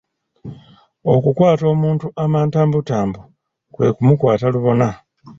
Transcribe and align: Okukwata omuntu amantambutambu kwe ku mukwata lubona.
Okukwata 1.13 1.63
omuntu 1.73 2.05
amantambutambu 2.23 3.19
kwe 3.73 3.87
ku 3.95 4.01
mukwata 4.07 4.45
lubona. 4.53 4.87